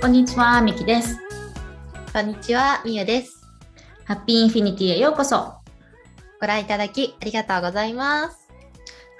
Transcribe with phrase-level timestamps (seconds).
[0.00, 1.18] こんにちは、みきです。
[2.12, 3.48] こんにちは、みゆです。
[4.04, 5.54] ハッピーインフィニティへようこそ。
[6.38, 8.48] ご覧いただきありがとうございます。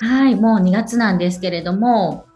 [0.01, 2.27] はい、もう2月なんですけれども、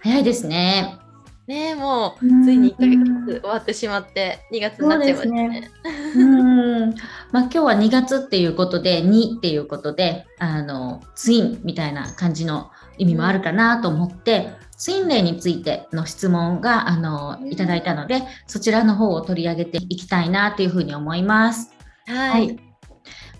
[0.00, 0.98] 早いですね。
[1.46, 5.70] ねえ、もうついに1ヶ月終わってしまって、2月になっちゃいましたね。
[6.16, 6.90] うん、
[7.30, 21.72] まあ今日は2月っていうことで、2っていうことで、あの、ツインみたいな感じの意味もあるかなと思って、ツインレイについての質問が、あの、いただいたので、そちらの方を取り上げていきたいなというふうに思います。
[22.06, 22.58] はい。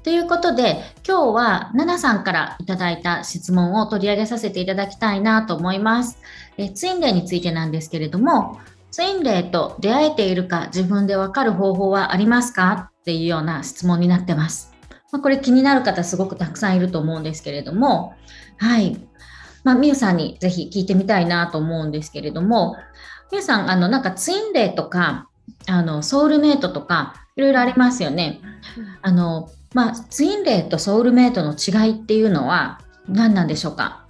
[0.03, 6.19] ということで、今日はナナさんからいただいた質問を取り上げさせていただきたいなと思います。
[6.57, 8.61] えツインレイについてなんですけれども、
[8.93, 14.73] ツインレイと出会えているか自分でわかる方法はありますかっていうような質問になってます。
[15.13, 18.15] まあ、これ気になる方すごくたくさんいると思うんですけれども、
[18.59, 18.97] はい。
[19.67, 22.77] まあ、みゆさんにぜひ聞いてみたいなと思うんですけれども、
[23.33, 25.29] みゆさん、あの、なんかツインレイとか、
[25.67, 28.41] あの、ソウルメイトとか、いろいろありますよね。
[29.03, 34.07] あの、まあ、ツインレイとソウルメイトの違いっていうのは何なんでしょうか？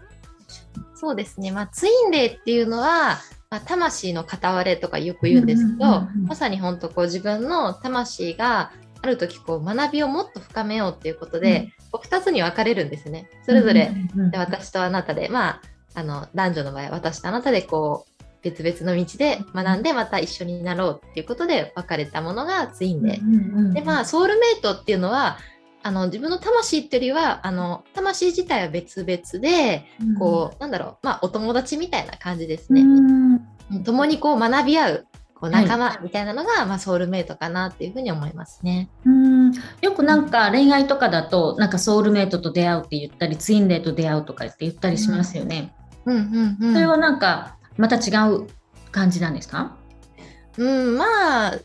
[0.94, 1.52] そうですね。
[1.52, 3.16] まあ、ツインレイっていうのは、
[3.48, 13.28] まあ、魂の片割れとかよく言うんですけど、まさに本当こう自分の魂がある時こう学びをもっと深めようっていうことで、2つに分かれるんですね。
[13.44, 15.62] それぞれ、うんうんうんで私とあなたで、まあ、
[15.94, 23.18] あの男女の場合私とあなたでこう別々の道で学んでまた一緒になろうっていうことで分かれたものがツインレイ。
[23.18, 25.38] うんうんうんでまあソウルメイトっていうのは
[25.82, 29.84] あの自分の魂っていうよりはあの魂自体は別々で
[30.18, 32.82] こう、なんだろうまあお友達みたいな感じですうね。
[32.82, 33.40] ん
[33.84, 35.06] 共にこう学び合う
[35.40, 35.64] こうはい。
[35.64, 38.90] 仲間みたいなのが、まあ、ソウルメイトかなっていうふうに思いますね。
[39.04, 39.52] うん。
[39.80, 45.74] よくなんか恋愛とかだとなんかソウルメイトと出会うって言ったりツインレイと出会うとかって言ったりしますよね。
[46.06, 48.46] うんうんうん、それはなんかまた違う
[48.92, 49.76] 感じなんですか、
[50.56, 51.58] うん、まあ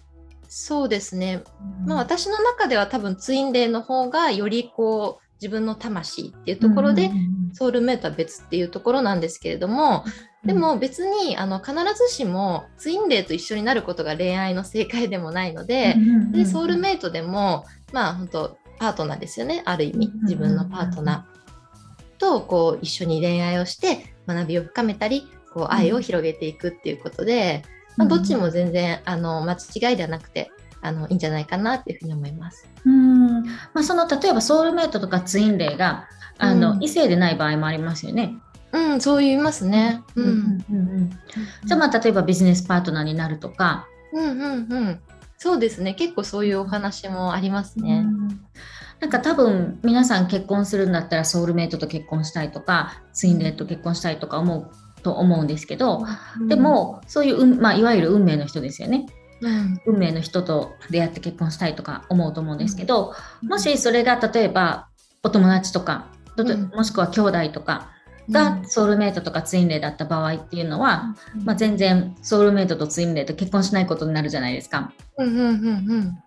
[0.50, 1.44] そうですね。
[1.86, 7.10] まあ、私の中では多分ツインレイの方がよりこう自分の魂っていうところで、
[7.54, 19.62] ソウルメイトは別っていうところなんですけれども、うんでも別にあの必ずしもツインレイと一緒になることが恋愛の正解でもないので,、うんうんうんでソウルメイトでもまあ本当パートナーですよね。
[19.66, 22.18] ある意味自分のパートナー。
[22.18, 27.64] とこう一緒に恋愛をして学びを深めたりこう愛を広げていくっていうことで、
[27.98, 30.52] まあ、どっちも全然あの間違いではなくて
[30.82, 32.68] あのいいんじゃないかなっていうふうに思います。
[32.86, 33.44] うん。
[33.44, 36.08] まあ、その例えばソウルメイトとかツインレイが
[36.38, 36.84] あの、うん。
[36.84, 38.36] 異性でない場合もありますよね。
[38.74, 40.04] うん、そう言いますね。
[40.16, 40.26] うん。
[40.26, 41.10] うんうん
[41.66, 45.00] じゃあまあ例えばビジネスパートナーになるとか、うんうんうん。
[45.38, 45.94] そうですね。
[45.94, 48.06] 結構そういうお話もありますね。
[49.00, 54.72] なんか多分皆さん結婚するんだったらソウルメイトと結婚したいとかツインレイと結婚したいとか思う
[55.02, 56.06] と思うんですけど、
[56.48, 59.08] で、もそういう、うんまあ、いわゆる運命の人ですよね
[59.42, 64.88] うん、運命の人と出会って結婚したいとか思うと思うんですけど、うんもしそれが例えば
[65.24, 66.08] お友達とか、
[66.76, 67.91] もしくは兄弟とか
[68.30, 74.94] がソウルメイトとかツインレイだった場合っていうのは、まあ、全然ソウルメイトとツインレイと結婚しないことになるじゃないですか。
[75.18, 76.18] うんうんうん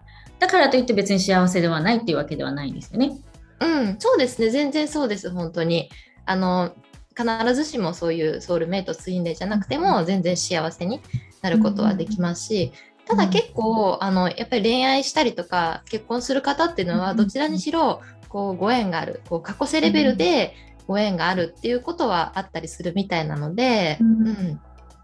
[0.41, 3.17] だからといって別に幸せではないっていうわけではないんですよね。
[3.61, 3.79] うん。
[3.79, 4.51] うん、そうですね。
[4.51, 5.31] 全然そうです。
[5.31, 5.89] 本当に。
[6.27, 6.75] あの、
[7.17, 11.01] 必ずしもそういうソウルメイト、ツインレイじゃなくても、全然幸せに
[11.41, 12.73] なることはできますし、
[13.07, 20.55] ただ結構、あの、やっぱり恋愛したりとか、結婚する方っていうのは、うんどちらにしろ、こう、ご縁がある、こう、過去世レベルで
[20.87, 24.61] ご縁があるっていうことはあったりするみたいなので、うんうん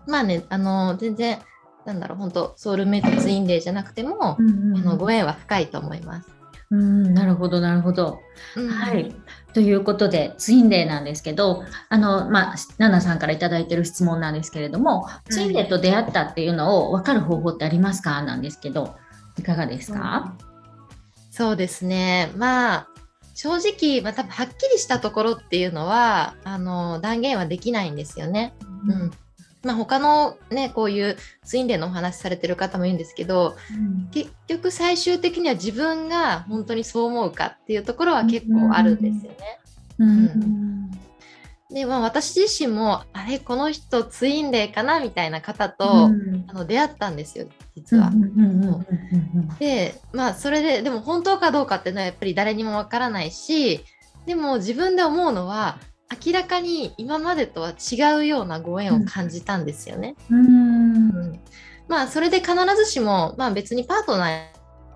[0.07, 1.39] まあね、あの、全然、
[1.85, 6.29] なんだろう、本当ソウルメイト、ツインレイじゃなくても、あのご縁は深いと思います。
[6.71, 8.21] うん、なるほど、なるほど。
[8.57, 9.15] うんはい。
[9.55, 18.23] ということで、ツインレイなんですけど、あの、まあ、ナナさんからいただいている質問なんですけれども、ツインレイと出会ったっていうのを分かる方法ってありますか？
[18.23, 18.95] なんですけど、
[19.39, 20.35] いかがですか、
[21.31, 22.31] そうですね。
[22.37, 22.89] まあ、
[23.43, 28.53] 正直、まあ、多分はっきりしたところっていうのは、あの、断言はできないんですよね。
[28.87, 29.11] うん。
[29.65, 31.17] まあ、他のね、こういう
[31.47, 33.57] ツインレイのお話しされてる方もいるんですけど、
[34.13, 39.39] 結局最終的には自分が本当にそう思うかっていうところは結構あるんですよね。
[40.01, 40.91] うん
[41.73, 47.47] で、まあ、私自身も、あれ、この人ツインレイかなみたいな方と、うんあの出会ったんですよ、
[47.77, 48.11] 実は。
[49.61, 53.85] で、まあ、それで、でも本当かどうかっていうのはやっぱり誰にもわからないし、
[54.27, 55.79] でも自分で思うのは、
[56.25, 60.17] 明らかに今までとは違うようなご縁を感じたんですよね。
[60.29, 60.49] うんう
[61.29, 61.41] ん
[61.87, 64.29] まあ、それで必ずしも、まあ別にパートナ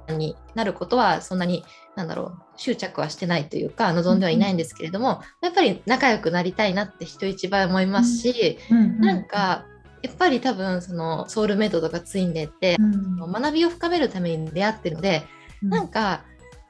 [0.09, 1.65] ーになることはそんなに、
[1.97, 9.65] なんだろう、執着はしてないというか、望んではいないんですけれども、やっぱり仲良くなりたいなって人一倍思いますし、うんなんか、
[10.03, 15.23] やっぱり多分そのソウルメイトとかツインレイって、学びを深めるために出会ってるので、
[15.63, 16.25] なんか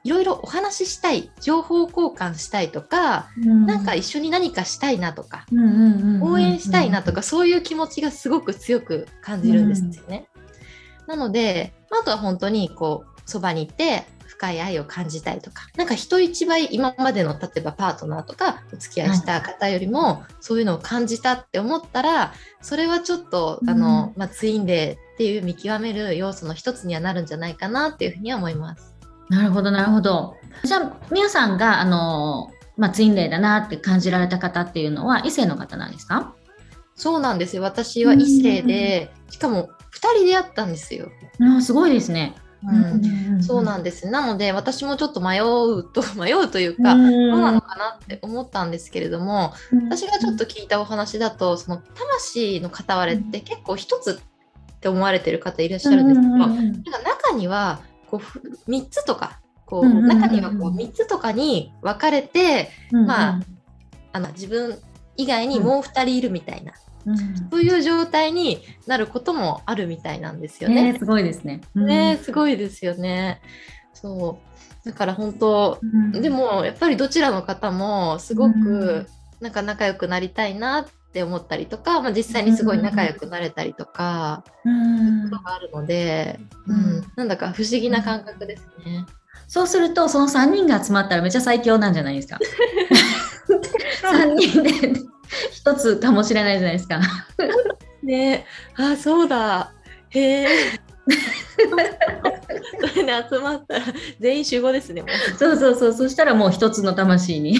[0.05, 5.47] いろいろお話ししたい情報交換したいとか、なんか一緒に何かしたいなとか、
[6.21, 10.27] 応援したいなとか、そういう気持ちがすごく強く感じるんですよね。
[11.07, 28.93] なので、まあ、あとは本当にこうそばにいて深い愛を感じたいとかなんか人一倍今までの例えばパートナーとかお付き合いした方よりも、そういうのを感じたって思ったらそれはちょっと、あのまあ、ツインレイっていう見極める要素の一つにはなるんじゃないかなっていうふうには思います。
[29.29, 30.35] なるほどなるほど。
[30.63, 36.33] じゃあ皆さんがあの、まあ、ツインレイだなって感じられた方っていうのは異性の方なんですか？
[36.95, 41.09] そうなんですよ私は異性で、しかも2人出会ったんですよ。
[41.41, 42.35] あすごいですね。
[42.67, 44.09] うん、そうなんです。
[44.09, 49.53] なので私もちょっと迷うと 迷うというか、どうなのかなって思ったんですけれども、
[49.89, 54.19] 私がちょっと聞いたお話だとその魂の片割れって結構一つ
[54.75, 63.39] って思われてる方いらっしゃるんですけど、なんか中にはこう3つとかこう中にはこう3つとかに分かれて、まあ
[64.13, 64.77] あの自分
[65.17, 66.73] 以外にもう2人いるみたいな。
[67.05, 67.17] うん、
[67.51, 70.89] そういう状態になることもあるみたいなんですよね。
[70.89, 71.61] えー、すごいですね。
[71.75, 73.41] ね、すごいですよね。
[73.93, 74.55] そう。
[74.85, 79.07] だから本当、うん、でもやっぱりどちらの方もすごく
[79.41, 89.05] なんか仲良くなりたいなって思ったりとか、まあ、実際にすごい仲良くなれたりとか、うん、ことがあるので、うん、なんだか不思議な感覚ですね。
[89.47, 92.39] そうするとその3人が集まったらめっちゃ最強なんじゃないですか。
[94.03, 95.14] 3人で
[95.51, 96.99] 一つかもしれないじゃないですか。
[98.03, 98.45] ね
[98.75, 99.71] あそうだ。
[100.09, 100.47] へえ。
[101.59, 103.85] それで集まったら
[104.19, 105.03] 全員集合ですね。
[105.37, 105.93] そうそうそう。
[105.93, 107.57] そしたらもう一つの魂に。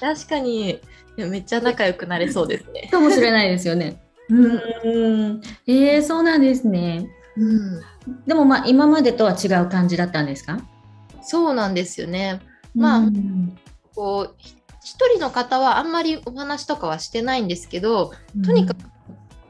[0.00, 0.80] 確かに
[1.16, 2.88] めっちゃ仲良くなれそうですね。
[2.90, 4.00] かもしれないですよね。
[4.30, 5.42] うん。
[5.66, 7.08] えー、そうなんですね。
[7.36, 7.80] うん。
[8.26, 10.58] でもまあ今までとは違う感じだったんですか？
[11.22, 12.40] そうなんですよね。
[12.74, 13.02] まあ、
[13.94, 14.36] こう
[14.88, 18.12] 一人の方はあんまりお話とかはしてないんですけど、
[18.42, 18.78] とにかく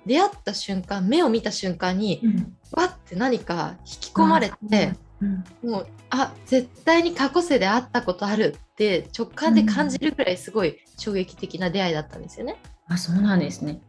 [0.05, 12.57] 出会った瞬間目を見た瞬間に、うん、わって何か引き込まれて、うん、もうあ絶対に過去世で会ったことあるって直感で感じるぐらいすごい衝撃的な出会いだったんですよね。
[12.89, 13.81] あそうなんですね。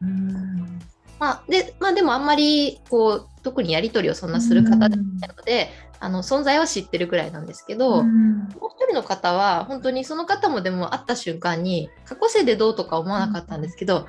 [1.17, 5.05] まあでまあ、でもあんまりこう特にやり取りをそんなする方でない
[5.35, 5.69] ので、
[5.99, 14.05] あの存在は知ってるぐらいなんですけど、うん、もう一人の方は本当にその方もでも会った瞬間に過去世でどうとか思わなかったんですけど、うん、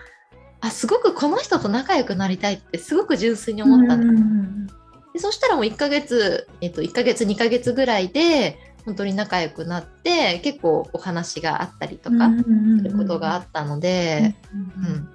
[0.60, 4.66] あすごくこの人と仲良くなりたいってすごく純粋に思ったんです、うん、
[5.14, 12.44] でそしたらもう1ヶ月、えっと、1ヶ月2ヶ月ぐらいで本当に仲良くなって結構お話があったりとかす
[12.84, 15.08] ることがあったので、うん。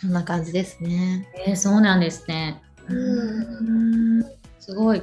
[0.00, 1.26] そんな感じですね。
[1.46, 2.62] えー、そうなんですね。
[2.88, 4.22] うん
[4.60, 5.02] すごい。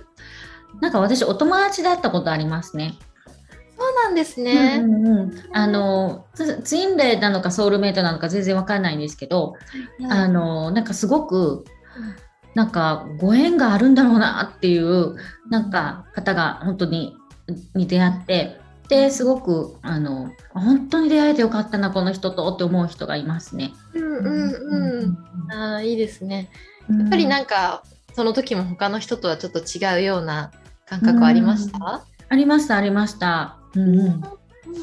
[0.82, 2.96] なんか私お友達だったことありますね。
[3.78, 4.82] そうなんですね。
[4.84, 9.58] うんうんうん、あのツインレイなのかソウルメイトなのか全然わかんないんですけど、は
[10.00, 11.66] い、あのなんかすごく
[12.56, 15.16] なんかご縁があるんだろうなっていう
[15.50, 17.16] なんか方が本当に
[17.76, 18.63] に出会って。
[18.96, 23.74] ですごくあの本当に出会えてよかったなこの人とって思う人がいますね。
[23.94, 25.18] うんうんうん。
[25.52, 26.50] ああいいですね。
[26.90, 30.52] やっぱりなんか、その時も他の人とはちょっと違うような
[30.86, 33.58] 感覚はありました、ありましたありました。
[33.76, 34.30] うんうん、そ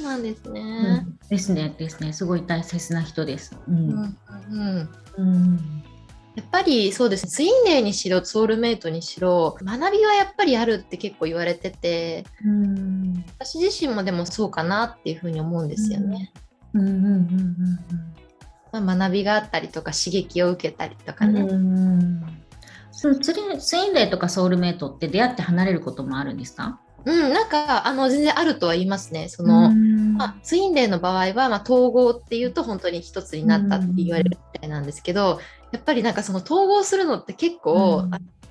[0.01, 2.13] うなんですね、うん、ですねですね。
[2.13, 3.57] すごい大切な人です。
[3.69, 4.17] うんうん
[4.51, 5.85] うん、うん
[6.41, 16.33] やっぱりそうですねツインレイにしろソウルメイトにしろ学びはやっぱりあるって結構言われてて、うん、私自身もでもそうかなっていうふうに思うんですよね。
[16.75, 17.03] うんうんうん
[18.73, 21.43] うんまあ、学びがあったりとか刺激を受けたりとかね。
[21.43, 22.23] うん
[22.93, 23.33] そのツ
[23.77, 26.81] インレイとかソウルメイトって出会って離れることもあるんですか？
[27.07, 29.31] うん、なんかあの全然あるとは言いますね。
[29.31, 35.41] その、まあ、ツインレイの場合は、まあ、統合っていうと本当に一つになったって言われるみたいなんですけど、
[35.73, 38.05] やっぱりなんかその統合するのって結構、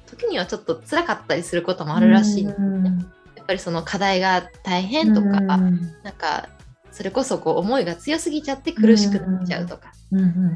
[0.08, 2.44] 時にはちょっと辛かったりすることもあるらしい。
[2.44, 2.48] ん。
[2.48, 3.06] ですね。
[3.36, 5.70] やっぱりその課題が大変とか、なん
[6.18, 6.50] か
[6.92, 9.92] それこそこう思いが強すぎちゃって苦しくなっちゃうとか、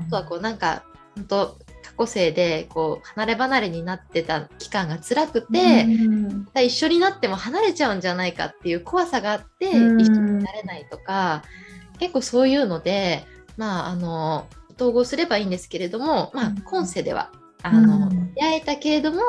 [0.06, 0.84] あとはこうなんか
[1.16, 11.44] 本当過去生でこう離れ離れになってた期間が辛くて、うん、一緒になっても離れちゃうんじゃないかっていう怖さがあって、うん、一緒になれないとか
[12.00, 13.26] 結構そういうので
[13.58, 19.20] まああの統合すればいいんですけれども、まあ、今世ではあの、うん、出会えたけれども、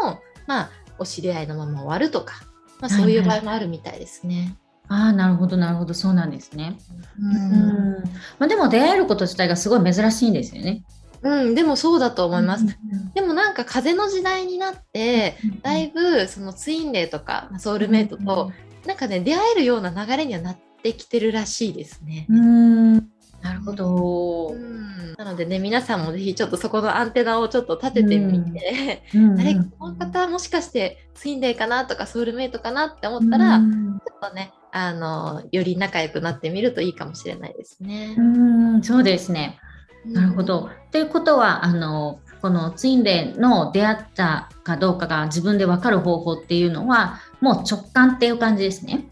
[0.46, 2.42] まあ、お知り合いのまま終わるとか、
[2.80, 4.34] まあ、そういう場合もあるみたいですね。
[4.34, 4.58] はいはい
[4.88, 5.94] ああなるほどなるほど。
[5.94, 6.76] そうなんですね。
[7.18, 8.04] うん。
[8.38, 10.84] まあ、でも出会えること自体がすごい珍しいんですよね。
[11.22, 12.66] うん、でもそうだと思います。
[13.14, 18.52] でもなんか風の時代になって、うんだいぶそのツインレイとかまあソウルメイトと
[18.86, 22.26] なんかね出会えるような流れにはなってきてるらしいですね。
[22.28, 23.08] うん
[23.44, 24.56] なるほどう。
[24.56, 38.22] ん、なのでね皆さんもぜひちょっとそこのアンテナをちょっと立ててみて、うんあれこの方もしかしてツインレイかなとかソウルメイトかなって思ったら、ちょうんっとねあのより仲良くなってみるといいかもしれないですねう。
[38.22, 39.58] んそうですね。
[40.06, 40.70] なるほうんど。
[40.90, 49.04] ということはあのこのツインレイの出会ったかどうかが自分で分かる方法っていうのはもう直感っていう感じですね。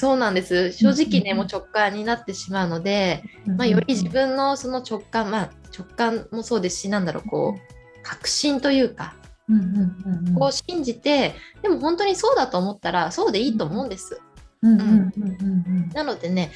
[0.00, 0.72] そうなんです。
[0.72, 9.14] 正直ね、うんもう直感になってしまうので、まあ、より自分のその直感、まあ、直感もそうですしなんだろうこう確信というか
[9.46, 10.34] うんうんうんうん。
[10.34, 14.22] こう信じてでも本当にそうだと思ったらそうでいいと思うんです。
[14.62, 16.50] うんうんうんうんなのでね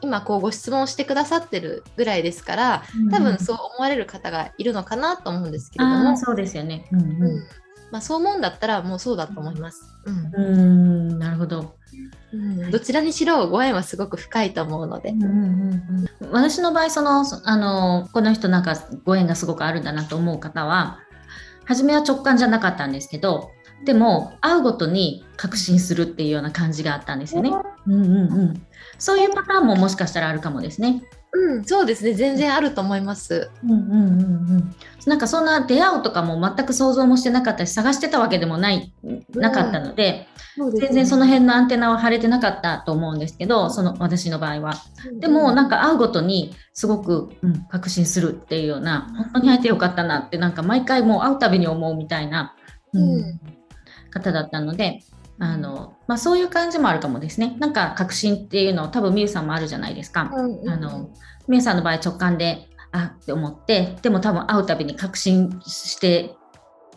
[0.00, 6.86] 今こうご質問してくださってるぐらいですからうん多分そう思われる方がいるのかなと思うんですけれども、ああそうですよね。
[6.92, 7.63] うんううん
[7.94, 9.84] まあ、そう思うんだったらもうそうだと思います。
[10.04, 11.76] うんうーんなるほど。
[12.32, 15.10] うんどちらにしろご縁はすごく深いと思うので。
[15.10, 15.72] うんうんうん
[16.22, 18.74] うん私の場合そのそあのこの人なんか
[19.04, 20.98] ご縁がすごくあるんだなと思う方は
[21.66, 23.50] 初めは直感じゃなかったんですけど
[23.84, 27.50] でも会うごとに確信するっていうような感じがあったんですよね。
[27.86, 27.94] うん。
[27.94, 28.66] うんうん、
[28.98, 31.02] そういうパターンももしかしたらあるかもですね。
[31.36, 32.14] うん、そうですね。
[32.14, 33.50] 全然あると思います。
[33.64, 33.94] うんうんうんう
[34.58, 34.74] ん、
[35.06, 38.94] なんかそんな出会うとかも全く想像もしてなかったし探してたわけでもない
[39.34, 40.28] なかったので、
[40.78, 44.74] 全然その辺のアンテナは張れてなかったと思うんですけどその私の場合は。
[45.18, 52.54] でもなんか会うごとにすごく、うん、確信するっていうような本当に会えてよかったなってなんか毎回もう会うたびに思うみたいな、
[52.92, 53.02] うん。
[53.02, 53.40] うん
[54.14, 55.00] 方だったので
[55.38, 60.30] あの、まあ、そういう感じもあるかもですねなんか確信っていうの多分みゆさんもあるじゃないですか。
[60.32, 61.10] うんうんあの
[61.46, 66.34] みゆさんの場合直感であって思ってでも多分会うたびに確信して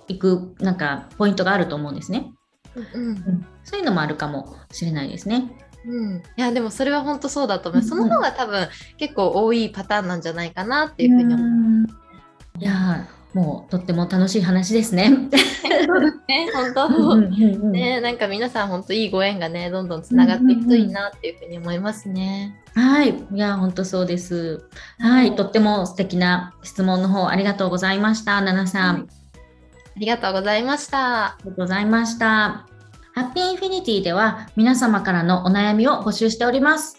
[0.07, 2.31] いくなんかポイントがあると思うんですね。
[2.75, 5.51] うんうんそういうのもあるかもしれないですね。
[5.85, 7.89] うん、いやでもそれは本当そうだと思います。
[7.89, 11.87] そうんうんの方が多分結構多いパターンなんじゃないかなっていうふうに思う。
[12.59, 15.11] いやーもうとっても楽しい話ですね。
[15.85, 16.87] そうですね、本当。
[16.87, 22.59] うんうんうんね、なんか皆さん本当いいご縁がねどんどんつながっていくといいなっていうふうに思いますね。
[22.73, 24.65] はい、いや本当そうです。
[24.97, 28.95] はい、とっても素敵な質問の方ありがとうございました、ナナさん。
[28.95, 29.07] はい
[29.97, 31.25] ありがとうございました。
[31.25, 32.67] ありがとうございました。
[33.15, 36.97] ハッピーインフィニティでは皆様からのお悩みを募集しております。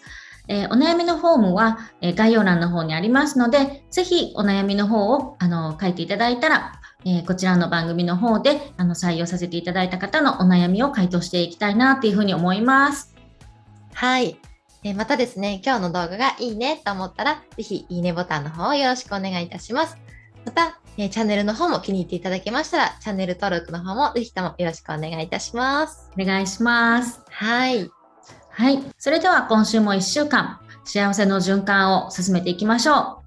[0.49, 13.15] えーお悩みのフォームは、えー概要欄の方にありますので、ぜひお悩みの方をあの書いていただいたら、えーこちらの番組の方であの採用させていただいた方のお悩みを回答していきたいなというふうに思います。
[13.93, 14.37] はい。
[14.83, 19.97] えーまたですね、今日の動画がいいねと思ったら、ぜひいいねボタンの方をよろしくお願いいたします。
[20.45, 26.09] また、えーチャンネルの方も気に入っていただけましたら、チャンネル登録の方もぜひともよろしくお願いいたします。
[26.19, 27.21] お願いします。
[27.29, 27.98] はい。
[28.59, 28.83] はい。
[28.97, 33.23] それでは今週も1週間、幸せの循環を進めていきましょ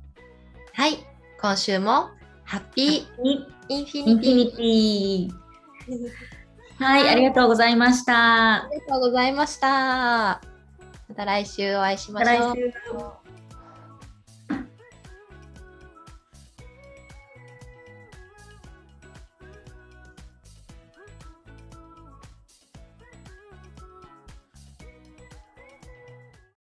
[0.74, 0.98] はい。
[1.40, 2.10] 今週も、
[2.44, 3.06] ハッピー
[3.70, 4.20] インフィニ
[4.52, 5.30] ティ。
[6.84, 8.64] はい、ありがとうございました。
[8.64, 10.42] ありがとうございました。
[11.08, 13.21] また来週お会いしましょう。